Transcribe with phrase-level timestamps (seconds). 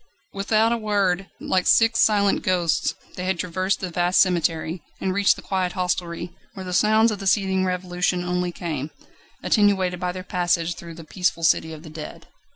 [0.33, 5.35] Without a word, like six silent ghosts, they had traversed the vast cemetery, and reached
[5.35, 8.89] the quiet hostelry, where the sounds of the seething revolution only came,
[9.43, 12.25] attenuated by their passage through the peaceful city of the dead.